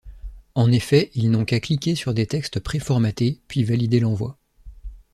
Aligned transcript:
En 0.55 0.71
effet, 0.71 1.11
ils 1.13 1.29
n’ont 1.29 1.45
qu’à 1.45 1.59
cliquer 1.59 1.93
sur 1.93 2.15
des 2.15 2.25
textes 2.25 2.59
pré 2.59 2.79
formatés, 2.79 3.39
puis 3.47 3.63
valider 3.63 3.99
l’envoi. 3.99 4.35